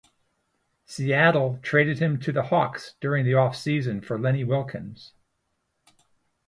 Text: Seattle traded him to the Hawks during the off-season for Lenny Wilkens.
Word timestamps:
Seattle 0.83 1.59
traded 1.61 1.99
him 1.99 2.19
to 2.21 2.31
the 2.31 2.41
Hawks 2.45 2.95
during 3.01 3.23
the 3.23 3.35
off-season 3.35 4.01
for 4.01 4.17
Lenny 4.19 4.43
Wilkens. 4.43 5.11